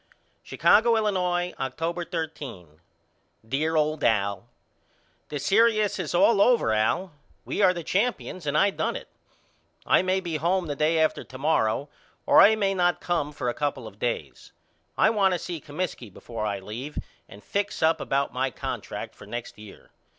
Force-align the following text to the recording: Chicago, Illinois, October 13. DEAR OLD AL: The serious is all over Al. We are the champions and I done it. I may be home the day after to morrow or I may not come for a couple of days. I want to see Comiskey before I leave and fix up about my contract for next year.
Chicago, 0.41 0.95
Illinois, 0.95 1.53
October 1.59 2.03
13. 2.03 2.81
DEAR 3.47 3.77
OLD 3.77 4.03
AL: 4.03 4.47
The 5.29 5.37
serious 5.37 5.99
is 5.99 6.15
all 6.15 6.41
over 6.41 6.73
Al. 6.73 7.11
We 7.45 7.61
are 7.61 7.71
the 7.71 7.83
champions 7.83 8.47
and 8.47 8.57
I 8.57 8.71
done 8.71 8.95
it. 8.95 9.09
I 9.85 10.01
may 10.01 10.19
be 10.19 10.37
home 10.37 10.65
the 10.65 10.75
day 10.75 10.97
after 10.97 11.23
to 11.23 11.37
morrow 11.37 11.87
or 12.25 12.41
I 12.41 12.55
may 12.55 12.73
not 12.73 12.99
come 12.99 13.31
for 13.31 13.47
a 13.47 13.53
couple 13.53 13.85
of 13.85 13.99
days. 13.99 14.51
I 14.97 15.11
want 15.11 15.33
to 15.35 15.37
see 15.39 15.61
Comiskey 15.61 16.11
before 16.11 16.47
I 16.47 16.57
leave 16.57 16.97
and 17.29 17.43
fix 17.43 17.83
up 17.83 18.01
about 18.01 18.33
my 18.33 18.49
contract 18.49 19.13
for 19.13 19.27
next 19.27 19.59
year. 19.59 19.91